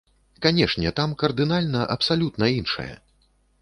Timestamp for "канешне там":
0.45-1.13